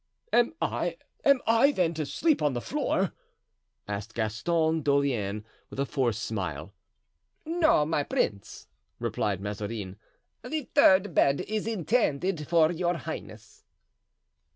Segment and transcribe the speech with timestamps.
[0.33, 3.13] "Am I—am I, then, to sleep on the floor?"
[3.87, 6.73] asked Gaston d'Orleans, with a forced smile.
[7.45, 8.67] "No, my prince,"
[8.97, 9.97] replied Mazarin,
[10.41, 13.63] "the third bed is intended for your highness."